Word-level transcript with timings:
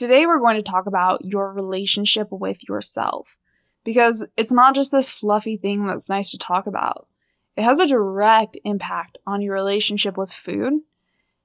Today, 0.00 0.24
we're 0.24 0.40
going 0.40 0.56
to 0.56 0.62
talk 0.62 0.86
about 0.86 1.26
your 1.26 1.52
relationship 1.52 2.28
with 2.30 2.66
yourself 2.66 3.36
because 3.84 4.24
it's 4.34 4.50
not 4.50 4.74
just 4.74 4.90
this 4.90 5.10
fluffy 5.10 5.58
thing 5.58 5.84
that's 5.84 6.08
nice 6.08 6.30
to 6.30 6.38
talk 6.38 6.66
about. 6.66 7.06
It 7.54 7.64
has 7.64 7.78
a 7.78 7.86
direct 7.86 8.56
impact 8.64 9.18
on 9.26 9.42
your 9.42 9.52
relationship 9.52 10.16
with 10.16 10.32
food, 10.32 10.80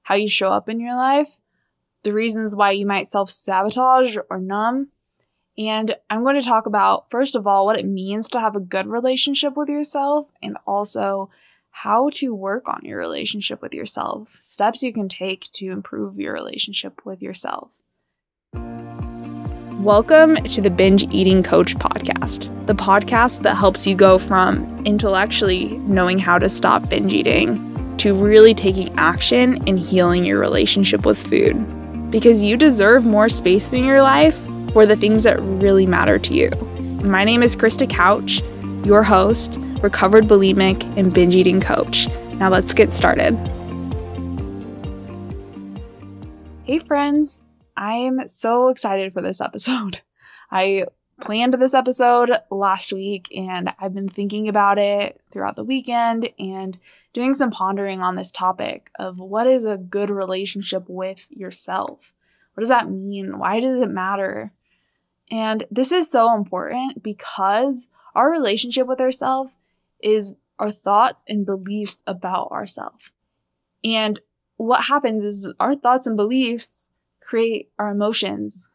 how 0.04 0.14
you 0.14 0.26
show 0.26 0.52
up 0.52 0.70
in 0.70 0.80
your 0.80 0.94
life, 0.94 1.36
the 2.02 2.14
reasons 2.14 2.56
why 2.56 2.70
you 2.70 2.86
might 2.86 3.08
self 3.08 3.28
sabotage 3.28 4.16
or 4.30 4.40
numb. 4.40 4.88
And 5.58 5.94
I'm 6.08 6.22
going 6.22 6.40
to 6.40 6.42
talk 6.42 6.64
about, 6.64 7.10
first 7.10 7.36
of 7.36 7.46
all, 7.46 7.66
what 7.66 7.78
it 7.78 7.84
means 7.84 8.26
to 8.30 8.40
have 8.40 8.56
a 8.56 8.60
good 8.60 8.86
relationship 8.86 9.54
with 9.54 9.68
yourself 9.68 10.30
and 10.40 10.56
also 10.66 11.28
how 11.68 12.08
to 12.14 12.34
work 12.34 12.70
on 12.70 12.80
your 12.84 12.96
relationship 12.96 13.60
with 13.60 13.74
yourself, 13.74 14.28
steps 14.28 14.82
you 14.82 14.94
can 14.94 15.10
take 15.10 15.52
to 15.52 15.66
improve 15.66 16.18
your 16.18 16.32
relationship 16.32 17.04
with 17.04 17.20
yourself. 17.20 17.68
Welcome 19.86 20.34
to 20.34 20.60
the 20.60 20.68
Binge 20.68 21.04
Eating 21.12 21.44
Coach 21.44 21.76
podcast, 21.76 22.50
the 22.66 22.74
podcast 22.74 23.42
that 23.42 23.56
helps 23.56 23.86
you 23.86 23.94
go 23.94 24.18
from 24.18 24.84
intellectually 24.84 25.78
knowing 25.78 26.18
how 26.18 26.40
to 26.40 26.48
stop 26.48 26.88
binge 26.88 27.12
eating 27.12 27.96
to 27.98 28.12
really 28.12 28.52
taking 28.52 28.92
action 28.98 29.62
and 29.68 29.78
healing 29.78 30.24
your 30.24 30.40
relationship 30.40 31.06
with 31.06 31.24
food. 31.24 32.10
Because 32.10 32.42
you 32.42 32.56
deserve 32.56 33.04
more 33.06 33.28
space 33.28 33.72
in 33.72 33.84
your 33.84 34.02
life 34.02 34.36
for 34.72 34.86
the 34.86 34.96
things 34.96 35.22
that 35.22 35.40
really 35.40 35.86
matter 35.86 36.18
to 36.18 36.34
you. 36.34 36.50
My 37.04 37.22
name 37.22 37.44
is 37.44 37.54
Krista 37.54 37.88
Couch, 37.88 38.42
your 38.84 39.04
host, 39.04 39.56
recovered 39.82 40.24
bulimic, 40.24 40.82
and 40.98 41.14
binge 41.14 41.36
eating 41.36 41.60
coach. 41.60 42.08
Now 42.32 42.50
let's 42.50 42.72
get 42.72 42.92
started. 42.92 43.36
Hey, 46.64 46.80
friends. 46.80 47.40
I 47.76 47.94
am 47.94 48.26
so 48.28 48.68
excited 48.68 49.12
for 49.12 49.22
this 49.22 49.40
episode. 49.40 50.00
I 50.50 50.86
planned 51.20 51.54
this 51.54 51.74
episode 51.74 52.30
last 52.50 52.92
week 52.92 53.28
and 53.34 53.70
I've 53.78 53.94
been 53.94 54.08
thinking 54.08 54.48
about 54.48 54.78
it 54.78 55.20
throughout 55.30 55.56
the 55.56 55.64
weekend 55.64 56.28
and 56.38 56.78
doing 57.12 57.34
some 57.34 57.50
pondering 57.50 58.02
on 58.02 58.16
this 58.16 58.30
topic 58.30 58.90
of 58.98 59.18
what 59.18 59.46
is 59.46 59.64
a 59.64 59.78
good 59.78 60.10
relationship 60.10 60.84
with 60.88 61.26
yourself? 61.30 62.12
What 62.54 62.60
does 62.60 62.68
that 62.68 62.90
mean? 62.90 63.38
Why 63.38 63.60
does 63.60 63.80
it 63.80 63.88
matter? 63.88 64.52
And 65.30 65.64
this 65.70 65.92
is 65.92 66.10
so 66.10 66.34
important 66.34 67.02
because 67.02 67.88
our 68.14 68.30
relationship 68.30 68.86
with 68.86 69.00
ourselves 69.00 69.56
is 70.02 70.36
our 70.58 70.70
thoughts 70.70 71.24
and 71.28 71.44
beliefs 71.44 72.02
about 72.06 72.50
ourselves. 72.50 73.10
And 73.82 74.20
what 74.56 74.84
happens 74.84 75.24
is 75.24 75.52
our 75.58 75.74
thoughts 75.74 76.06
and 76.06 76.16
beliefs 76.16 76.90
create 77.26 77.70
our 77.78 77.90
emotions 77.90 78.68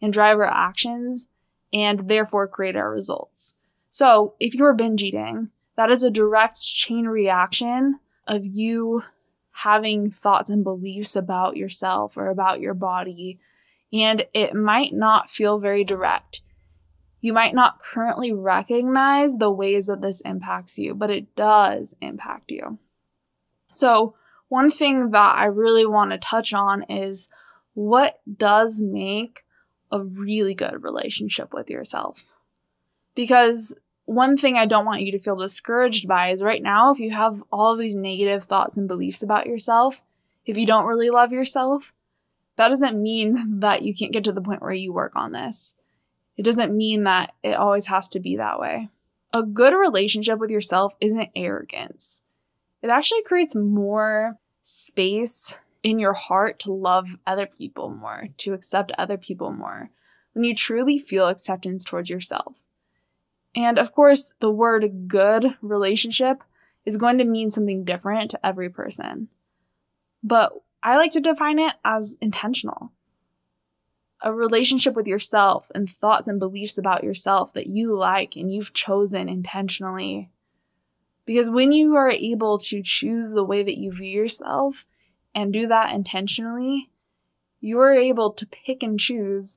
and 0.00 0.12
drive 0.12 0.38
our 0.38 0.46
actions 0.46 1.28
and 1.72 2.08
therefore 2.08 2.48
create 2.48 2.74
our 2.74 2.90
results. 2.90 3.54
So 3.90 4.34
if 4.40 4.54
you're 4.54 4.72
binge 4.72 5.02
eating, 5.02 5.50
that 5.76 5.90
is 5.90 6.02
a 6.02 6.10
direct 6.10 6.60
chain 6.60 7.06
reaction 7.06 8.00
of 8.26 8.46
you 8.46 9.02
having 9.50 10.10
thoughts 10.10 10.48
and 10.48 10.64
beliefs 10.64 11.16
about 11.16 11.56
yourself 11.56 12.16
or 12.16 12.28
about 12.28 12.60
your 12.60 12.74
body. 12.74 13.38
And 13.92 14.24
it 14.32 14.54
might 14.54 14.94
not 14.94 15.28
feel 15.28 15.58
very 15.58 15.84
direct. 15.84 16.42
You 17.20 17.32
might 17.32 17.54
not 17.54 17.80
currently 17.80 18.32
recognize 18.32 19.36
the 19.36 19.50
ways 19.50 19.86
that 19.88 20.00
this 20.00 20.20
impacts 20.22 20.78
you, 20.78 20.94
but 20.94 21.10
it 21.10 21.34
does 21.34 21.96
impact 22.00 22.50
you. 22.50 22.78
So, 23.68 24.14
one 24.48 24.70
thing 24.70 25.10
that 25.10 25.36
I 25.36 25.44
really 25.44 25.84
want 25.84 26.12
to 26.12 26.18
touch 26.18 26.54
on 26.54 26.84
is 26.84 27.28
what 27.78 28.18
does 28.36 28.82
make 28.82 29.44
a 29.92 30.02
really 30.02 30.52
good 30.52 30.82
relationship 30.82 31.54
with 31.54 31.70
yourself. 31.70 32.24
Because 33.14 33.72
one 34.04 34.36
thing 34.36 34.56
I 34.56 34.66
don't 34.66 34.84
want 34.84 35.02
you 35.02 35.12
to 35.12 35.18
feel 35.18 35.36
discouraged 35.36 36.08
by 36.08 36.30
is 36.30 36.42
right 36.42 36.60
now, 36.60 36.90
if 36.90 36.98
you 36.98 37.12
have 37.12 37.40
all 37.52 37.72
of 37.72 37.78
these 37.78 37.94
negative 37.94 38.42
thoughts 38.42 38.76
and 38.76 38.88
beliefs 38.88 39.22
about 39.22 39.46
yourself, 39.46 40.02
if 40.44 40.56
you 40.56 40.66
don't 40.66 40.86
really 40.86 41.08
love 41.08 41.30
yourself, 41.30 41.92
that 42.56 42.66
doesn't 42.66 43.00
mean 43.00 43.36
that 43.60 43.82
you 43.82 43.94
can't 43.94 44.12
get 44.12 44.24
to 44.24 44.32
the 44.32 44.42
point 44.42 44.60
where 44.60 44.72
you 44.72 44.92
work 44.92 45.14
on 45.14 45.30
this. 45.30 45.76
It 46.36 46.42
doesn't 46.42 46.76
mean 46.76 47.04
that 47.04 47.32
it 47.44 47.54
always 47.54 47.86
has 47.86 48.08
to 48.08 48.18
be 48.18 48.36
that 48.36 48.58
way. 48.58 48.88
A 49.32 49.44
good 49.44 49.72
relationship 49.72 50.40
with 50.40 50.50
yourself 50.50 50.96
isn't 51.00 51.30
arrogance. 51.36 52.22
It 52.82 52.90
actually 52.90 53.22
creates 53.22 53.54
more 53.54 54.36
space 54.62 55.54
in 55.88 55.98
your 55.98 56.12
heart 56.12 56.58
to 56.58 56.70
love 56.70 57.16
other 57.26 57.46
people 57.46 57.88
more, 57.88 58.28
to 58.36 58.52
accept 58.52 58.92
other 58.98 59.16
people 59.16 59.50
more, 59.50 59.88
when 60.34 60.44
you 60.44 60.54
truly 60.54 60.98
feel 60.98 61.28
acceptance 61.28 61.82
towards 61.82 62.10
yourself. 62.10 62.62
And 63.56 63.78
of 63.78 63.94
course, 63.94 64.34
the 64.40 64.50
word 64.50 65.08
good 65.08 65.56
relationship 65.62 66.44
is 66.84 66.98
going 66.98 67.16
to 67.16 67.24
mean 67.24 67.48
something 67.48 67.86
different 67.86 68.30
to 68.32 68.46
every 68.46 68.68
person. 68.68 69.28
But 70.22 70.52
I 70.82 70.96
like 70.96 71.12
to 71.12 71.20
define 71.20 71.58
it 71.58 71.72
as 71.86 72.18
intentional. 72.20 72.92
A 74.20 74.34
relationship 74.34 74.94
with 74.94 75.06
yourself 75.06 75.70
and 75.74 75.88
thoughts 75.88 76.28
and 76.28 76.38
beliefs 76.38 76.76
about 76.76 77.02
yourself 77.02 77.54
that 77.54 77.68
you 77.68 77.96
like 77.96 78.36
and 78.36 78.52
you've 78.52 78.74
chosen 78.74 79.26
intentionally. 79.26 80.28
Because 81.24 81.48
when 81.48 81.72
you 81.72 81.96
are 81.96 82.10
able 82.10 82.58
to 82.58 82.82
choose 82.82 83.32
the 83.32 83.44
way 83.44 83.62
that 83.62 83.78
you 83.78 83.90
view 83.90 84.10
yourself, 84.10 84.84
and 85.38 85.52
do 85.52 85.68
that 85.68 85.94
intentionally, 85.94 86.90
you're 87.60 87.94
able 87.94 88.32
to 88.32 88.44
pick 88.44 88.82
and 88.82 88.98
choose 88.98 89.56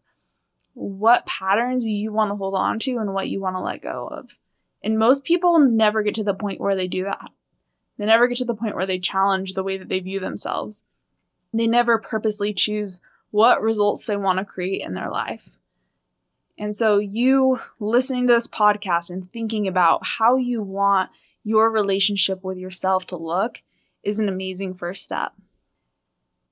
what 0.74 1.26
patterns 1.26 1.88
you 1.88 2.14
want 2.14 2.30
to 2.30 2.36
hold 2.36 2.54
on 2.54 2.78
to 2.78 3.00
and 3.00 3.16
what 3.16 3.30
you 3.30 3.42
want 3.42 3.56
to 3.56 3.62
let 3.62 3.82
go 3.82 4.08
of. 4.08 4.38
And 4.84 5.00
most 5.00 5.24
people 5.24 5.58
never 5.58 6.04
get 6.04 6.14
to 6.16 6.24
the 6.24 6.36
point 6.36 6.62
where 6.62 6.76
they 6.76 6.88
do 6.88 7.06
that. 7.06 7.32
They 7.98 8.06
never 8.06 8.28
get 8.28 8.38
to 8.38 8.46
the 8.46 8.54
point 8.54 8.76
where 8.76 8.86
they 8.86 9.00
challenge 9.00 9.54
the 9.54 9.64
way 9.64 9.78
that 9.78 9.90
they 9.90 10.00
view 10.00 10.20
themselves. 10.20 10.84
They 11.52 11.66
never 11.66 11.98
purposely 11.98 12.54
choose 12.54 13.02
what 13.32 13.60
results 13.60 14.06
they 14.06 14.18
want 14.18 14.38
to 14.38 14.46
create 14.46 14.84
in 14.84 14.94
their 14.94 15.10
life. 15.10 15.58
And 16.60 16.78
so, 16.78 17.00
you 17.00 17.60
listening 17.80 18.28
to 18.28 18.34
this 18.34 18.48
podcast 18.48 19.10
and 19.10 19.32
thinking 19.32 19.68
about 19.68 20.06
how 20.06 20.36
you 20.36 20.62
want 20.62 21.10
your 21.44 21.72
relationship 21.72 22.44
with 22.44 22.60
yourself 22.60 23.08
to 23.08 23.18
look 23.18 23.64
is 24.04 24.20
an 24.20 24.30
amazing 24.30 24.76
first 24.76 25.04
step. 25.04 25.34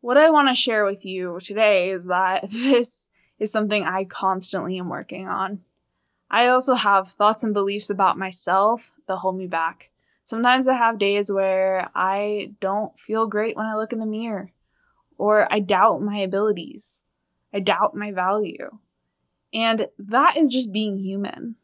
What 0.01 0.17
I 0.17 0.29
want 0.29 0.47
to 0.47 0.55
share 0.55 0.85
with 0.85 1.05
you 1.05 1.39
today 1.43 1.89
is 1.89 2.05
that 2.05 2.49
this 2.51 3.07
is 3.37 3.51
something 3.51 3.83
I 3.83 4.05
constantly 4.05 4.77
am 4.77 4.89
working 4.89 5.27
on. 5.27 5.61
I 6.31 6.47
also 6.47 6.75
have 6.75 7.09
thoughts 7.09 7.43
and 7.43 7.53
beliefs 7.53 7.89
about 7.89 8.17
myself 8.17 8.91
that 9.07 9.17
hold 9.17 9.37
me 9.37 9.47
back. 9.47 9.89
Sometimes 10.23 10.67
I 10.67 10.75
have 10.75 10.99
days 10.99 11.31
where 11.31 11.89
I 11.95 12.53
don't 12.59 12.97
feel 12.99 13.25
great 13.25 13.57
when 13.57 13.65
I 13.65 13.75
look 13.75 13.91
in 13.91 13.99
the 13.99 14.05
mirror, 14.05 14.51
or 15.17 15.51
I 15.51 15.59
doubt 15.59 16.03
my 16.03 16.19
abilities. 16.19 17.01
I 17.51 17.59
doubt 17.61 17.95
my 17.95 18.11
value. 18.11 18.77
And 19.51 19.87
that 19.97 20.37
is 20.37 20.49
just 20.49 20.71
being 20.71 20.99
human. 20.99 21.55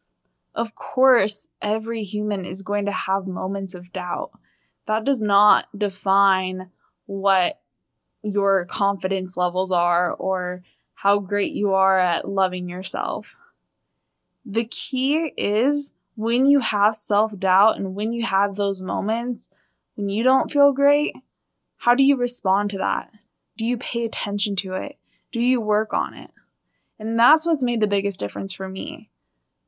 Of 0.55 0.73
course, 0.73 1.47
every 1.61 2.01
human 2.01 2.43
is 2.43 2.63
going 2.63 2.85
to 2.85 2.91
have 2.91 3.27
moments 3.27 3.75
of 3.75 3.93
doubt. 3.93 4.31
That 4.87 5.03
does 5.03 5.21
not 5.21 5.67
define 5.77 6.71
what 7.05 7.59
your 8.25 8.65
confidence 8.65 9.37
levels 9.37 9.71
are 9.71 10.11
or 10.11 10.63
how 10.95 11.19
great 11.19 11.53
you 11.53 11.73
are 11.73 11.99
at 11.99 12.27
loving 12.27 12.67
yourself. 12.67 13.37
The 14.45 14.65
key 14.65 15.33
is 15.37 15.93
when 16.15 16.45
you 16.45 16.59
have 16.59 16.95
self 16.95 17.37
doubt 17.37 17.77
and 17.77 17.95
when 17.95 18.13
you 18.13 18.23
have 18.23 18.55
those 18.55 18.81
moments 18.81 19.49
when 19.95 20.09
you 20.09 20.23
don't 20.23 20.51
feel 20.51 20.73
great, 20.73 21.15
how 21.77 21.95
do 21.95 22.03
you 22.03 22.17
respond 22.17 22.69
to 22.69 22.77
that? 22.77 23.11
Do 23.57 23.65
you 23.65 23.77
pay 23.77 24.05
attention 24.05 24.55
to 24.57 24.73
it? 24.73 24.97
Do 25.31 25.39
you 25.39 25.59
work 25.59 25.93
on 25.93 26.13
it? 26.13 26.31
And 26.99 27.17
that's 27.17 27.45
what's 27.45 27.63
made 27.63 27.81
the 27.81 27.87
biggest 27.87 28.19
difference 28.19 28.53
for 28.53 28.69
me. 28.69 29.09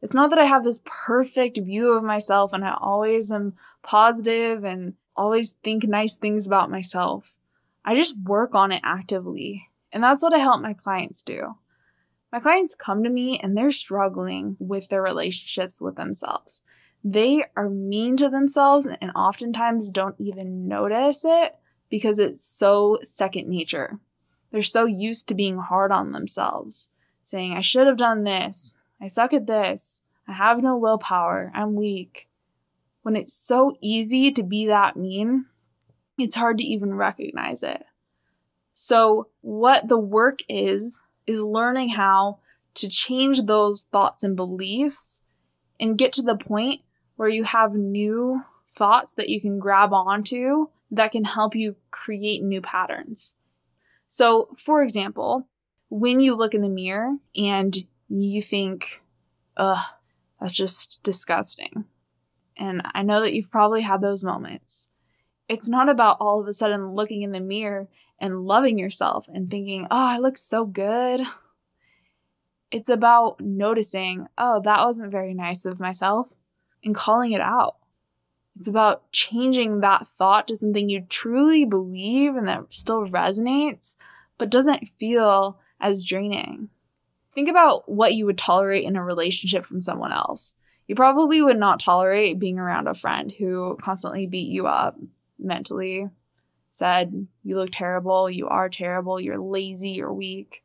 It's 0.02 0.14
not 0.14 0.30
that 0.30 0.40
I 0.40 0.46
have 0.46 0.64
this 0.64 0.82
perfect 0.86 1.58
view 1.58 1.92
of 1.92 2.04
myself 2.04 2.54
and 2.54 2.64
I 2.64 2.78
always 2.80 3.32
am 3.32 3.56
positive 3.84 4.64
and 4.64 4.94
always 5.16 5.54
think 5.64 5.86
nice 5.86 6.18
things 6.18 6.46
about 6.46 6.70
myself. 6.70 7.36
I 7.88 7.96
just 7.96 8.20
work 8.20 8.54
on 8.54 8.74
it 8.74 8.82
actively. 8.84 9.70
And 9.94 10.04
that's 10.04 10.22
what 10.22 10.34
I 10.34 10.40
help 10.40 10.62
my 10.62 10.74
clients 10.74 11.22
do. 11.22 11.56
My 12.34 12.42
clients 12.42 12.76
come 12.76 13.02
to 13.04 13.10
me 13.10 13.40
and 13.40 13.58
they're 13.58 13.72
struggling 13.72 14.58
with 14.60 14.90
their 14.90 15.02
relationships 15.02 15.80
with 15.80 15.96
themselves. 15.96 16.64
They 17.02 17.46
are 17.56 17.70
mean 17.70 18.18
to 18.18 18.28
themselves 18.28 18.88
and 18.88 19.12
oftentimes 19.16 19.90
don't 19.90 20.16
even 20.20 20.68
notice 20.68 21.24
it 21.24 21.56
because 21.90 22.20
it's 22.20 22.46
so 22.46 23.00
second 23.04 23.48
nature. 23.48 24.00
They're 24.52 24.64
so 24.64 24.84
used 24.84 25.30
to 25.30 25.34
being 25.34 25.58
hard 25.58 25.94
on 25.94 26.12
themselves, 26.12 26.90
saying, 27.24 27.54
I 27.54 27.62
should 27.62 27.88
have 27.88 27.96
done 27.96 28.26
this. 28.26 28.76
I 29.02 29.08
suck 29.08 29.32
at 29.32 29.48
this. 29.48 30.02
I 30.28 30.34
have 30.34 30.62
no 30.62 30.78
willpower. 30.78 31.54
I'm 31.56 31.76
weak. 31.76 32.28
When 33.04 33.16
it's 33.16 33.34
so 33.34 33.78
easy 33.82 34.30
to 34.34 34.44
be 34.44 34.68
that 34.68 34.98
mean, 34.98 35.46
it's 36.18 36.36
hard 36.36 36.58
to 36.58 36.64
even 36.64 36.94
recognize 36.94 37.64
it. 37.64 37.86
So, 38.74 39.30
what 39.42 39.88
the 39.88 39.98
work 39.98 40.40
is, 40.48 41.02
is 41.26 41.42
learning 41.42 41.90
how 41.90 42.40
to 42.76 42.88
change 42.88 43.44
those 43.44 43.88
thoughts 43.92 44.24
and 44.24 44.36
beliefs 44.36 45.22
and 45.80 45.98
get 45.98 46.14
to 46.14 46.22
the 46.22 46.36
point 46.36 46.82
where 47.16 47.30
you 47.30 47.44
have 47.44 47.74
new 47.74 48.44
thoughts 48.76 49.14
that 49.16 49.30
you 49.30 49.42
can 49.42 49.58
grab 49.60 49.92
onto 49.94 50.68
that 50.92 51.12
can 51.12 51.24
help 51.24 51.56
you 51.56 51.76
create 51.92 52.44
new 52.44 52.62
patterns. 52.62 53.34
So, 54.08 54.50
for 54.56 54.84
example, 54.84 55.48
when 55.90 56.20
you 56.20 56.36
look 56.36 56.54
in 56.54 56.62
the 56.62 56.70
mirror 56.70 57.16
and 57.36 57.76
you 58.08 58.42
think, 58.42 59.02
ugh, 59.58 59.84
that's 60.40 60.54
just 60.54 61.00
disgusting. 61.04 61.86
And 62.56 62.82
I 62.94 63.04
know 63.04 63.22
that 63.22 63.34
you've 63.34 63.52
probably 63.52 63.82
had 63.82 64.02
those 64.02 64.24
moments. 64.24 64.88
It's 65.50 65.68
not 65.68 65.90
about 65.90 66.18
all 66.20 66.42
of 66.42 66.48
a 66.48 66.54
sudden 66.54 66.92
looking 66.92 67.22
in 67.22 67.32
the 67.32 67.40
mirror 67.40 67.88
and 68.20 68.46
loving 68.46 68.78
yourself 68.78 69.26
and 69.34 69.50
thinking, 69.50 69.86
oh, 69.86 69.88
I 69.92 70.18
look 70.18 70.38
so 70.38 70.66
good. 70.66 71.22
It's 72.70 72.90
about 72.90 73.40
noticing, 73.40 74.28
oh, 74.38 74.62
that 74.62 74.84
wasn't 74.84 75.12
very 75.12 75.34
nice 75.34 75.64
of 75.64 75.80
myself 75.80 76.36
and 76.84 76.94
calling 76.94 77.32
it 77.32 77.42
out. 77.42 77.78
It's 78.60 78.68
about 78.68 79.10
changing 79.12 79.80
that 79.80 80.08
thought 80.08 80.48
to 80.48 80.56
something 80.56 80.90
you 80.90 81.06
truly 81.08 81.64
believe 81.64 82.36
and 82.36 82.48
that 82.48 82.66
still 82.70 83.08
resonates, 83.08 83.96
but 84.38 84.50
doesn't 84.50 84.90
feel 84.98 85.60
as 85.80 86.04
draining. 86.04 86.70
Think 87.34 87.48
about 87.50 87.88
what 87.88 88.16
you 88.16 88.26
would 88.26 88.38
tolerate 88.38 88.84
in 88.84 88.96
a 88.96 89.04
relationship 89.04 89.64
from 89.64 89.80
someone 89.80 90.12
else. 90.12 90.56
You 90.88 90.96
probably 90.96 91.42
would 91.42 91.60
not 91.60 91.80
tolerate 91.80 92.40
being 92.40 92.58
around 92.58 92.88
a 92.88 92.94
friend 92.94 93.32
who 93.32 93.78
constantly 93.80 94.26
beat 94.26 94.52
you 94.52 94.66
up 94.66 94.98
mentally, 95.40 96.10
said, 96.72 97.28
You 97.44 97.58
look 97.58 97.72
terrible, 97.72 98.30
you 98.30 98.48
are 98.48 98.70
terrible, 98.70 99.20
you're 99.20 99.40
lazy, 99.40 99.92
you're 99.92 100.14
weak. 100.14 100.64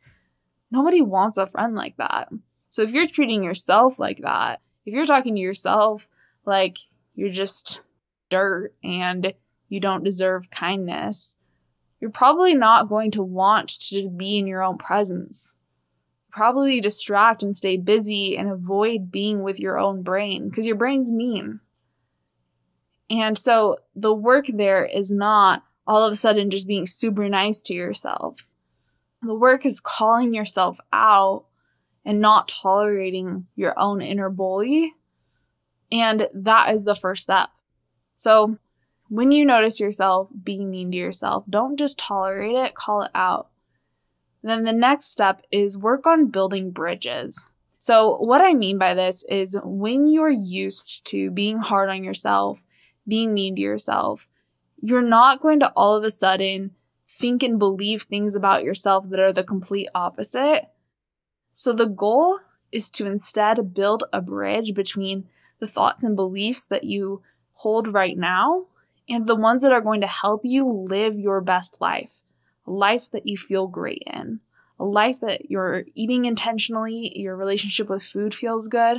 Nobody 0.71 1.03
wants 1.03 1.37
a 1.37 1.47
friend 1.47 1.75
like 1.75 1.97
that. 1.97 2.29
So 2.71 2.83
if 2.83 2.91
you're 2.91 3.07
treating 3.07 3.43
yourself 3.43 3.99
like 3.99 4.19
that, 4.19 4.61
if 4.87 4.95
you're 4.95 5.07
talking 5.07 5.35
to 5.35 5.41
yourself 5.41 6.09
like 6.45 6.79
you're 7.15 7.31
just 7.31 7.83
dirt 8.31 8.75
and 8.83 9.35
you 9.69 9.81
don't 9.81 10.05
deserve 10.05 10.51
kindness, 10.51 11.37
you're 12.01 12.11
probably 12.11 12.55
not 12.55 12.89
going 12.89 13.11
to 13.13 13.23
want 13.23 13.69
to 13.69 13.95
just 13.95 14.17
be 14.17 14.39
in 14.39 14.47
your 14.47 14.63
own 14.63 14.79
presence. 14.79 15.53
Probably 16.31 16.81
distract 16.81 17.43
and 17.43 17.55
stay 17.55 17.77
busy 17.77 18.37
and 18.37 18.49
avoid 18.49 19.13
being 19.13 19.43
with 19.43 19.61
your 19.61 19.79
own 19.79 20.03
brain 20.03 20.49
because 20.49 20.67
your 20.67 20.77
brain's 20.77 21.13
mean. 21.13 21.61
And 23.13 23.37
so 23.37 23.77
the 23.95 24.15
work 24.15 24.47
there 24.49 24.87
is 24.87 25.13
not 25.13 25.63
all 25.87 26.03
of 26.03 26.13
a 26.13 26.17
sudden 26.17 26.49
just 26.49 26.67
being 26.67 26.87
super 26.87 27.29
nice 27.29 27.61
to 27.65 27.75
yourself. 27.75 28.47
The 29.21 29.35
work 29.35 29.67
is 29.67 29.81
calling 29.81 30.33
yourself 30.33 30.81
out 30.95 31.45
and 32.07 32.21
not 32.21 32.49
tolerating 32.49 33.49
your 33.55 33.79
own 33.79 34.01
inner 34.01 34.31
bully. 34.31 34.95
And 35.93 36.27
that 36.33 36.75
is 36.75 36.85
the 36.85 36.95
first 36.95 37.25
step. 37.25 37.51
So 38.17 38.57
when 39.11 39.31
you 39.31 39.45
notice 39.45 39.79
yourself 39.79 40.29
being 40.43 40.71
mean 40.71 40.91
to 40.93 40.97
yourself, 40.97 41.45
don't 41.51 41.77
just 41.77 41.99
tolerate 41.99 42.57
it, 42.57 42.75
call 42.75 43.03
it 43.03 43.11
out. 43.15 43.49
Then 44.43 44.65
the 44.65 44.73
next 44.73 45.13
step 45.13 45.45
is 45.53 45.77
work 45.77 46.07
on 46.07 46.31
building 46.31 46.71
bridges. 46.71 47.47
So, 47.79 48.17
what 48.17 48.41
I 48.41 48.55
mean 48.55 48.79
by 48.79 48.95
this 48.95 49.25
is 49.29 49.59
when 49.65 50.07
you're 50.07 50.31
used 50.31 51.05
to 51.07 51.31
being 51.31 51.59
hard 51.59 51.91
on 51.91 52.05
yourself, 52.05 52.65
being 53.07 53.35
mean 53.35 53.57
to 53.57 53.63
yourself, 53.63 54.29
you're 54.81 55.03
not 55.03 55.41
going 55.41 55.61
to 55.61 55.73
all 55.75 55.95
of 55.97 56.05
a 56.05 56.11
sudden 56.11 56.73
think 57.09 57.43
and 57.43 57.59
believe 57.59 58.03
things 58.03 58.35
about 58.35 58.65
yourself 58.65 59.09
that 59.11 59.21
are 59.21 59.33
the 59.33 59.45
complete 59.45 59.89
opposite. 59.95 60.69
So 61.53 61.73
the 61.73 61.87
goal 61.87 62.41
is 62.71 62.89
to 62.91 63.07
instead 63.07 63.75
build 63.75 64.05
a 64.13 64.21
bridge 64.21 64.75
between 64.75 65.29
the 65.59 65.69
thoughts 65.69 66.03
and 66.03 66.17
beliefs 66.17 66.67
that 66.67 66.85
you 66.85 67.23
hold 67.53 67.93
right 67.93 68.17
now 68.17 68.67
and 69.09 69.27
the 69.27 69.37
ones 69.37 69.63
that 69.63 69.73
are 69.73 69.81
going 69.81 70.01
to 70.01 70.07
help 70.07 70.41
you 70.45 70.67
live 70.67 71.15
your 71.15 71.41
best 71.41 71.81
life, 71.81 72.23
a 72.67 72.71
life 72.71 73.11
that 73.11 73.27
you 73.27 73.37
feel 73.37 73.67
great 73.67 74.03
in, 74.07 74.41
a 74.79 74.85
life 74.85 75.21
that 75.21 75.51
you're 75.51 75.85
eating 75.95 76.25
intentionally, 76.25 77.13
your 77.15 77.37
relationship 77.37 77.89
with 77.89 78.03
food 78.03 78.35
feels 78.35 78.69
good. 78.69 78.99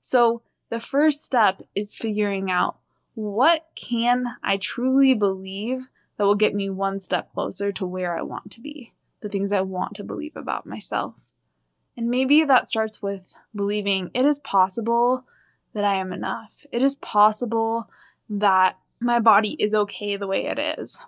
So 0.00 0.42
the 0.70 0.80
first 0.80 1.24
step 1.24 1.62
is 1.74 1.94
figuring 1.94 2.50
out 2.50 2.76
what 3.14 3.66
can 3.74 4.36
I 4.42 4.56
truly 4.56 5.14
believe 5.14 5.88
that 6.16 6.24
will 6.24 6.36
get 6.36 6.54
me 6.54 6.70
one 6.70 7.00
step 7.00 7.32
closer 7.32 7.72
to 7.72 7.86
where 7.86 8.16
I 8.16 8.22
want 8.22 8.50
to 8.52 8.60
be, 8.60 8.92
the 9.20 9.28
things 9.28 9.52
I 9.52 9.60
want 9.60 9.94
to 9.96 10.04
believe 10.04 10.36
about 10.36 10.66
myself. 10.66 11.32
And 11.96 12.08
maybe 12.08 12.44
that 12.44 12.68
starts 12.68 13.02
with 13.02 13.34
believing 13.54 14.10
it 14.14 14.24
is 14.24 14.38
possible 14.38 15.24
that 15.74 15.84
I 15.84 15.96
am 15.96 16.12
enough. 16.12 16.64
It 16.72 16.82
is 16.82 16.94
possible 16.96 17.90
that 18.28 18.78
my 19.00 19.18
body 19.18 19.56
is 19.58 19.74
okay 19.74 20.16
the 20.16 20.26
way 20.26 20.46
it 20.46 20.58
is. 20.58 21.02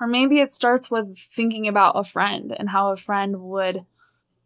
Or 0.00 0.06
maybe 0.06 0.40
it 0.40 0.52
starts 0.52 0.90
with 0.90 1.18
thinking 1.18 1.68
about 1.68 1.92
a 1.96 2.04
friend 2.04 2.54
and 2.58 2.70
how 2.70 2.90
a 2.90 2.96
friend 2.96 3.42
would, 3.42 3.84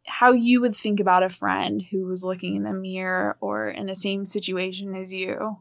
how 0.06 0.32
you 0.32 0.60
would 0.60 0.76
think 0.76 1.00
about 1.00 1.22
a 1.22 1.28
friend 1.28 1.82
who 1.82 2.06
was 2.06 2.24
looking 2.24 2.54
in 2.54 2.62
the 2.62 2.72
mirror 2.72 3.36
or 3.40 3.68
in 3.68 3.86
the 3.86 3.94
same 3.94 4.26
situation 4.26 4.94
as 4.94 5.12
you 5.12 5.58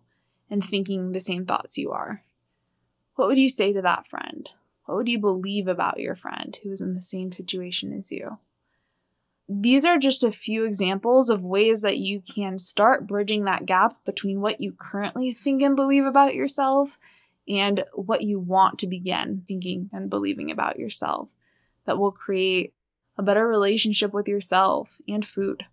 and 0.49 0.63
thinking 0.63 1.11
the 1.11 1.19
same 1.19 1.45
thoughts 1.45 1.77
you 1.77 1.91
are. 1.91 2.23
What 3.15 3.27
would 3.27 3.37
you 3.37 3.49
say 3.49 3.73
to 3.73 3.81
that 3.81 4.07
friend? 4.07 4.49
What 4.85 4.97
would 4.97 5.07
you 5.07 5.19
believe 5.19 5.67
about 5.67 5.99
your 5.99 6.15
friend 6.15 6.57
who 6.61 6.71
is 6.71 6.81
in 6.81 6.93
the 6.93 7.01
same 7.01 7.31
situation 7.31 7.93
as 7.93 8.11
you? 8.11 8.39
These 9.47 9.85
are 9.85 9.97
just 9.97 10.23
a 10.23 10.31
few 10.31 10.65
examples 10.65 11.29
of 11.29 11.43
ways 11.43 11.81
that 11.81 11.97
you 11.97 12.21
can 12.21 12.59
start 12.59 13.07
bridging 13.07 13.43
that 13.43 13.65
gap 13.65 14.03
between 14.05 14.41
what 14.41 14.61
you 14.61 14.73
currently 14.73 15.33
think 15.33 15.61
and 15.61 15.75
believe 15.75 16.05
about 16.05 16.33
yourself 16.33 16.97
and 17.47 17.83
what 17.93 18.21
you 18.21 18.39
want 18.39 18.79
to 18.79 18.87
begin 18.87 19.43
thinking 19.47 19.89
and 19.91 20.09
believing 20.09 20.49
about 20.49 20.79
yourself 20.79 21.33
that 21.85 21.97
will 21.97 22.11
create 22.11 22.73
a 23.17 23.23
better 23.23 23.47
relationship 23.47 24.13
with 24.13 24.27
yourself 24.27 24.99
and 25.07 25.25
food. 25.25 25.65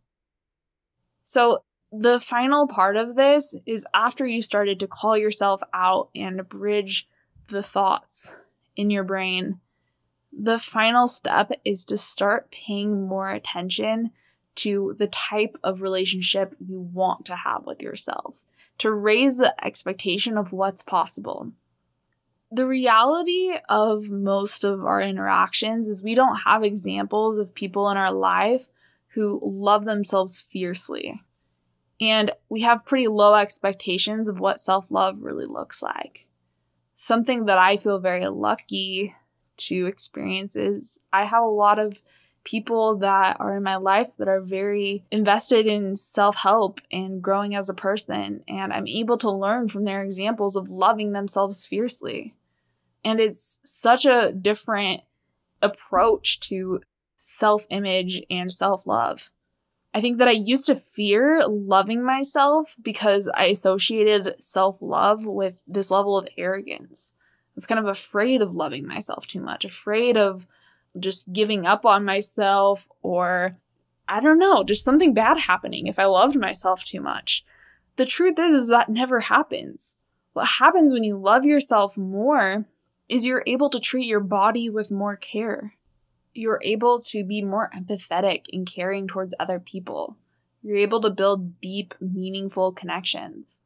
So, 1.25 1.63
the 1.93 2.21
final 2.21 2.69
part 2.69 2.97
of 2.97 3.17
this 3.17 3.55
is 3.67 3.87
after 3.93 4.25
you 4.25 4.43
started 4.43 4.79
to 4.79 4.87
call 4.87 5.17
yourself 5.19 5.61
out 5.75 6.09
and 6.15 6.49
bridge 6.49 7.09
the 7.49 7.65
thoughts 7.65 8.33
in 8.77 8.91
your 8.91 9.03
brain, 9.03 9.59
the 10.33 10.59
final 10.59 11.09
step 11.09 11.51
is 11.65 11.85
to 11.87 11.99
start 11.99 12.53
paying 12.53 13.09
more 13.09 13.31
attention 13.31 14.13
to 14.57 14.95
the 14.99 15.09
type 15.09 15.57
of 15.65 15.83
relationship 15.83 16.55
you 16.61 16.81
want 16.81 17.25
to 17.27 17.35
have 17.35 17.67
with 17.67 17.83
yourself, 17.83 18.45
to 18.79 18.93
raise 18.93 19.39
the 19.39 19.55
expectation 19.65 20.39
of 20.39 20.53
what's 20.53 20.83
possible. 20.83 21.53
The 22.53 22.67
reality 22.67 23.55
of 23.69 24.11
most 24.11 24.65
of 24.65 24.85
our 24.85 25.01
interactions 25.01 25.89
is 25.89 26.03
we 26.03 26.15
don't 26.15 26.39
have 26.39 26.65
examples 26.65 27.39
of 27.39 27.55
people 27.55 27.89
in 27.91 27.97
our 27.97 28.13
life 28.13 28.69
who 29.15 29.41
love 29.43 29.85
themselves 29.85 30.41
fiercely. 30.41 31.21
And 32.01 32.33
we 32.49 32.63
have 32.63 32.87
pretty 32.87 33.07
low 33.07 33.35
expectations 33.35 34.29
of 34.29 34.41
what 34.41 34.59
self 34.59 34.91
love 34.91 35.19
really 35.21 35.47
looks 35.47 35.83
like 35.83 36.27
something 37.03 37.47
that 37.47 37.57
I 37.57 37.79
feel 37.79 37.99
very 37.99 38.29
lucky 38.29 39.17
to 39.57 39.87
experience 39.87 40.55
is 40.55 40.99
I 41.11 41.25
have 41.25 41.43
a 41.43 41.47
lot 41.47 41.79
of 41.79 42.03
people 42.45 42.99
that 42.99 43.39
are 43.41 43.57
in 43.57 43.63
my 43.63 43.77
life 43.77 44.19
that 44.19 44.29
are 44.29 44.43
very 44.43 45.07
invested 45.11 45.67
in 45.67 45.97
self 45.97 46.37
help 46.37 46.79
and 46.93 47.23
growing 47.23 47.55
as 47.55 47.71
a 47.71 47.75
person. 47.75 48.45
And 48.47 48.71
I'm 48.71 48.87
able 48.87 49.17
to 49.19 49.31
learn 49.31 49.69
from 49.69 49.85
their 49.85 50.03
examples 50.03 50.57
of 50.57 50.69
loving 50.69 51.13
themselves 51.13 51.67
fiercely. 51.67 52.35
And 53.05 53.21
it's 53.21 53.59
such 53.65 54.05
a 54.05 54.33
different 54.33 55.03
approach 55.63 56.41
to 56.41 56.81
self 57.17 57.67
image 57.71 58.23
and 58.31 58.51
self 58.51 58.87
love. 58.87 59.33
I 59.93 60.01
think 60.01 60.19
that 60.19 60.29
I 60.29 60.33
used 60.33 60.67
to 60.67 60.77
fear 60.77 61.43
loving 61.47 62.05
myself 62.05 62.77
because 62.81 63.29
I 63.35 63.47
associated 63.47 64.35
self 64.39 64.81
love 64.81 65.27
with 65.27 65.63
this 65.67 65.91
level 65.91 66.17
of 66.17 66.29
arrogance. 66.39 67.13
I 67.17 67.53
was 67.57 67.67
kind 67.67 67.79
of 67.79 67.87
afraid 67.87 68.43
of 68.43 68.55
loving 68.55 68.87
myself 68.87 69.27
too 69.27 69.41
much, 69.41 69.65
afraid 69.65 70.17
of 70.17 70.47
just 70.99 71.33
giving 71.33 71.67
up 71.67 71.85
on 71.85 72.05
myself, 72.05 72.89
or 73.03 73.57
I 74.09 74.21
don't 74.21 74.39
know, 74.39 74.65
just 74.65 74.85
something 74.85 75.15
bad 75.15 75.39
happening 75.39 75.87
if 75.87 75.99
I 75.99 76.05
loved 76.05 76.37
myself 76.37 76.85
too 76.85 77.01
much. 77.01 77.45
The 77.97 78.07
truth 78.07 78.39
is, 78.39 78.53
is 78.53 78.69
that 78.69 78.89
never 78.89 79.21
happens. 79.21 79.97
What 80.33 80.47
happens 80.47 80.93
when 80.93 81.05
you 81.05 81.17
love 81.17 81.45
yourself 81.45 81.99
more 81.99 82.67
is 83.11 83.27
you're 83.27 83.45
able 83.47 83.69
to 83.69 83.81
treat 83.81 84.07
your 84.07 84.21
body 84.21 84.71
with 84.71 84.91
more 84.91 85.17
care 85.17 85.75
you're 86.33 86.61
able 86.63 87.01
to 87.01 87.25
be 87.25 87.43
more 87.43 87.71
empathetic 87.75 88.45
and 88.53 88.67
caring 88.67 89.09
towards 89.09 89.35
other 89.39 89.59
people. 89.59 90.17
You're 90.63 90.77
able 90.77 91.01
to 91.01 91.11
build 91.11 91.61
deep, 91.61 91.95
meaningful 92.01 92.73
connections. 92.73 93.61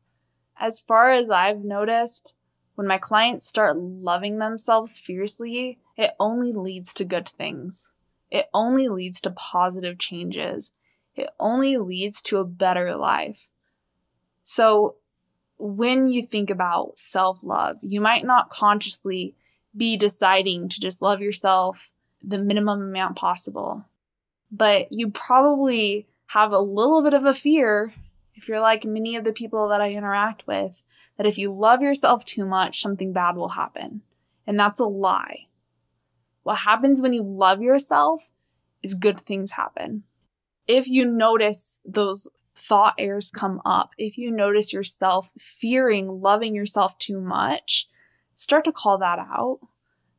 As 0.57 0.81
far 0.81 1.11
as 1.11 1.31
I've 1.31 1.65
noticed, 1.65 2.33
when 2.75 2.87
my 2.87 2.99
clients 2.99 3.45
start 3.45 3.77
loving 3.77 4.39
themselves 4.39 5.01
fiercely, 5.01 5.79
it 5.97 6.13
only 6.19 6.53
leads 6.53 6.95
to 6.95 7.05
good 7.05 7.29
things. 7.29 7.91
it 8.31 8.49
only 8.53 8.89
leads 8.89 9.21
to 9.21 9.31
positive 9.31 9.97
changes. 9.97 10.73
It 11.15 11.31
only 11.39 11.77
leads 11.77 12.21
to 12.23 12.39
a 12.39 12.45
better 12.45 12.97
life. 12.97 13.49
So, 14.43 14.97
when 15.59 16.09
you 16.09 16.23
think 16.23 16.51
about 16.51 16.99
self 16.99 17.45
love, 17.45 17.79
you 17.83 18.01
might 18.01 18.25
not 18.25 18.51
consciously 18.51 19.35
be 19.77 19.97
deciding 19.97 20.69
to 20.69 20.81
just 20.81 21.03
love 21.03 21.21
yourself 21.21 21.93
the 22.23 22.39
minimum 22.39 22.81
amount 22.81 23.17
possible, 23.17 23.85
but 24.51 24.91
you 24.91 25.11
probably 25.11 26.07
have 26.29 26.53
a 26.53 26.59
little 26.59 27.03
bit 27.03 27.15
of 27.15 27.25
a 27.25 27.35
fear, 27.35 27.93
if 28.35 28.49
you're 28.49 28.61
like 28.61 28.85
many 28.85 29.15
of 29.17 29.25
the 29.25 29.33
people 29.33 29.69
that 29.69 29.81
I 29.81 29.93
interact 29.93 30.47
with, 30.47 30.83
that 31.17 31.27
if 31.27 31.39
you 31.39 31.53
love 31.53 31.83
yourself 31.83 32.25
too 32.25 32.45
much, 32.45 32.81
something 32.81 33.13
bad 33.13 33.37
will 33.37 33.51
happen. 33.51 34.03
And 34.47 34.59
that's 34.59 34.81
a 34.81 34.85
lie. 34.85 35.47
What 36.43 36.59
happens 36.59 37.01
when 37.01 37.13
you 37.13 37.23
love 37.23 37.63
yourself 37.63 38.31
is 38.83 38.95
good 38.95 39.21
things 39.21 39.53
happen. 39.53 40.05
If 40.67 40.89
you 40.89 41.05
notice 41.05 41.81
those 41.85 42.29
thought 42.55 42.95
errors 42.99 43.31
come 43.31 43.61
up, 43.65 43.91
if 43.99 44.17
you 44.17 44.31
notice 44.31 44.73
yourself 44.73 45.33
fearing 45.39 46.21
loving 46.21 46.55
yourself 46.55 46.97
too 46.99 47.21
much, 47.21 47.89
start 48.35 48.65
to 48.65 48.73
call 48.73 48.99
that 48.99 49.19
out. 49.19 49.61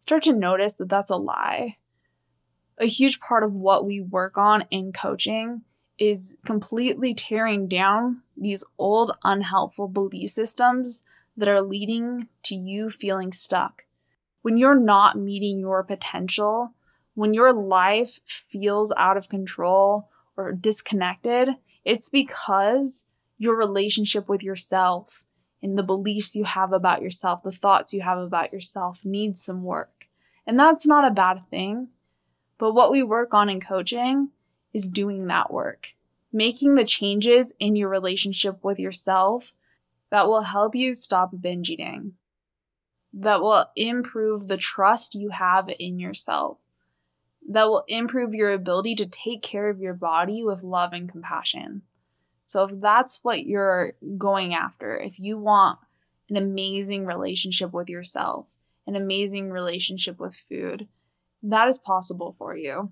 Start 0.02 0.24
to 0.24 0.34
notice 0.34 0.76
that 0.76 0.90
that's 0.90 1.10
a 1.10 1.16
lie. 1.16 1.78
A 2.78 2.86
huge 2.86 3.20
part 3.20 3.44
of 3.44 3.54
what 3.54 3.86
we 3.86 4.02
work 4.02 4.38
on 4.38 4.66
in 4.70 4.92
coaching 4.92 5.62
is 5.98 6.36
completely 6.46 7.14
tearing 7.14 7.68
down 7.68 8.22
these 8.36 8.64
old 8.78 9.14
unhelpful 9.24 9.88
belief 9.88 10.32
systems 10.32 11.02
that 11.38 11.48
are 11.48 11.62
leading 11.62 12.28
to 12.44 12.56
you 12.56 12.90
feeling 12.90 13.32
stuck. 13.32 13.84
When 14.42 14.58
you're 14.58 14.80
not 14.80 15.18
meeting 15.18 15.60
your 15.60 15.84
potential, 15.84 16.74
when 17.14 17.34
your 17.34 17.54
life 17.54 18.20
feels 18.26 18.94
out 18.98 19.18
of 19.18 19.30
control 19.30 20.10
or 20.38 20.52
disconnected, 20.52 21.50
it's 21.86 22.10
because 22.10 23.06
your 23.38 23.56
relationship 23.56 24.28
with 24.28 24.44
yourself 24.44 25.24
and 25.62 25.78
the 25.78 25.84
beliefs 25.84 26.36
you 26.36 26.44
have 26.44 26.74
about 26.74 27.02
yourself, 27.02 27.44
the 27.44 27.52
thoughts 27.52 27.94
you 27.94 28.02
have 28.02 28.18
about 28.18 28.52
yourself 28.52 29.00
needs 29.04 29.42
some 29.42 29.64
work. 29.64 30.08
And 30.46 30.60
that's 30.60 30.86
not 30.86 31.08
a 31.08 31.14
bad 31.14 31.48
thing. 31.50 31.90
But 32.58 32.74
what 32.74 32.92
we 32.92 33.04
work 33.04 33.34
on 33.34 33.50
in 33.50 33.60
coaching 33.60 34.30
is 34.74 34.88
doing 34.88 35.28
that 35.28 35.52
work, 35.52 35.94
making 36.32 36.76
the 36.76 36.86
changes 36.86 37.54
in 37.60 37.76
your 37.76 37.90
relationship 37.90 38.64
with 38.64 38.80
yourself 38.80 39.54
that 40.10 40.28
will 40.28 40.42
help 40.42 40.76
you 40.76 40.94
stop 40.94 41.32
binge 41.42 41.70
eating, 41.70 42.14
that 43.14 43.42
will 43.42 43.66
improve 43.76 44.48
the 44.48 44.58
trust 44.58 45.16
you 45.16 45.30
have 45.30 45.70
in 45.80 46.00
yourself, 46.00 46.60
that 47.50 47.66
will 47.66 47.84
improve 47.88 48.34
your 48.34 48.52
ability 48.52 48.96
to 48.96 49.06
take 49.06 49.42
care 49.42 49.70
of 49.70 49.80
your 49.80 49.94
body 49.94 50.44
with 50.44 50.64
love 50.64 50.94
and 50.94 51.10
compassion. 51.10 51.84
So, 52.46 52.64
if 52.64 52.80
that's 52.80 53.24
what 53.24 53.46
you're 53.46 53.94
going 54.18 54.54
after, 54.54 54.98
if 54.98 55.20
you 55.20 55.38
want 55.38 55.80
an 56.30 56.38
amazing 56.38 57.06
relationship 57.06 57.74
with 57.74 57.90
yourself, 57.90 58.48
an 58.88 58.96
amazing 58.96 59.52
relationship 59.52 60.20
with 60.20 60.36
food, 60.36 60.88
that 61.44 61.68
is 61.68 61.78
possible 61.78 62.36
for 62.38 62.56
you. 62.56 62.92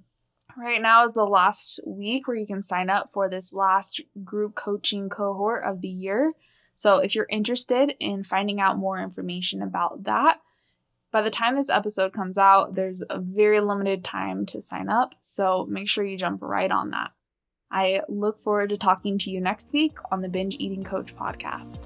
Right 0.56 0.82
now 0.82 1.04
is 1.06 1.16
the 1.16 1.26
last 1.26 1.80
week 1.86 2.28
where 2.28 2.38
you 2.38 2.46
can 2.46 2.62
sign 2.62 2.90
up 2.90 3.10
for 3.10 3.28
this 3.28 3.54
last 3.54 4.02
group 4.24 4.54
coaching 4.54 5.10
cohort 5.10 5.64
of 5.64 5.82
the 5.82 5.88
year. 5.88 6.34
So 6.76 6.98
if 6.98 7.16
you're 7.16 7.28
interested 7.30 7.94
in 8.00 8.24
finding 8.24 8.60
out 8.60 8.78
more 8.78 9.00
information 9.00 9.62
about 9.62 10.04
that, 10.04 10.40
by 11.14 11.22
the 11.22 11.30
time 11.30 11.56
this 11.56 11.70
episode 11.70 12.12
comes 12.12 12.40
out, 12.40 12.74
there's 12.74 13.04
a 13.08 13.20
very 13.20 13.60
limited 13.60 14.04
time 14.04 14.48
to 14.48 14.60
sign 14.60 14.90
up. 14.90 15.14
So 15.22 15.68
make 15.70 15.88
sure 15.88 16.04
you 16.04 16.18
jump 16.18 16.42
right 16.42 16.72
on 16.72 16.90
that. 16.90 17.12
I 17.70 18.02
look 18.10 18.42
forward 18.42 18.72
to 18.72 18.78
talking 18.78 19.20
to 19.20 19.30
you 19.30 19.40
next 19.40 19.72
week 19.72 19.96
on 20.12 20.24
the 20.24 20.28
Binge 20.28 20.56
Eating 20.58 20.84
Coach 20.84 21.16
podcast. 21.16 21.86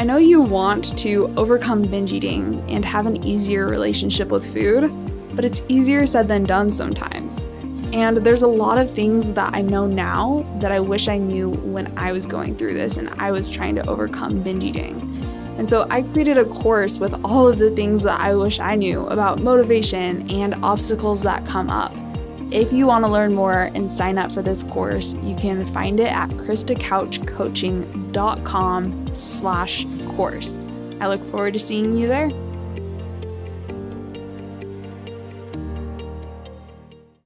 I 0.00 0.04
know 0.04 0.16
you 0.16 0.40
want 0.40 0.98
to 0.98 1.32
overcome 1.36 1.82
binge 1.82 2.12
eating 2.12 2.68
and 2.68 2.84
have 2.84 3.06
an 3.06 3.22
easier 3.22 3.68
relationship 3.68 4.30
with 4.30 4.52
food, 4.52 4.90
but 5.36 5.44
it's 5.44 5.62
easier 5.68 6.06
said 6.06 6.26
than 6.26 6.42
done 6.42 6.72
sometimes. 6.72 7.46
And 7.92 8.16
there's 8.18 8.42
a 8.42 8.48
lot 8.48 8.78
of 8.78 8.90
things 8.90 9.32
that 9.32 9.54
I 9.54 9.62
know 9.62 9.86
now 9.86 10.44
that 10.60 10.70
I 10.72 10.80
wish 10.80 11.08
I 11.08 11.16
knew 11.16 11.48
when 11.50 11.96
I 11.96 12.12
was 12.12 12.26
going 12.26 12.54
through 12.56 12.74
this 12.74 12.98
and 12.98 13.08
I 13.18 13.30
was 13.30 13.48
trying 13.48 13.76
to 13.76 13.88
overcome 13.88 14.42
binge 14.42 14.64
eating. 14.64 15.00
And 15.56 15.66
so 15.68 15.86
I 15.90 16.02
created 16.02 16.38
a 16.38 16.44
course 16.44 16.98
with 16.98 17.14
all 17.24 17.48
of 17.48 17.58
the 17.58 17.70
things 17.70 18.02
that 18.04 18.20
I 18.20 18.34
wish 18.34 18.60
I 18.60 18.76
knew 18.76 19.06
about 19.06 19.40
motivation 19.40 20.30
and 20.30 20.54
obstacles 20.64 21.22
that 21.22 21.46
come 21.46 21.70
up. 21.70 21.94
If 22.50 22.72
you 22.72 22.86
want 22.86 23.04
to 23.04 23.10
learn 23.10 23.34
more 23.34 23.70
and 23.74 23.90
sign 23.90 24.16
up 24.18 24.32
for 24.32 24.40
this 24.40 24.62
course, 24.62 25.14
you 25.22 25.36
can 25.36 25.66
find 25.74 26.00
it 26.00 26.10
at 26.12 26.30
kristacouchcoaching.com 26.30 29.16
slash 29.16 29.86
course. 30.06 30.64
I 31.00 31.08
look 31.08 31.22
forward 31.30 31.52
to 31.54 31.58
seeing 31.58 31.96
you 31.96 32.06
there. 32.08 32.30